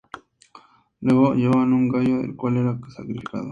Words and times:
Luego 1.01 1.35
llevaban 1.35 1.73
un 1.73 1.87
gallo, 1.87 2.21
el 2.21 2.35
cual 2.35 2.57
era 2.57 2.75
sacrificado. 2.89 3.49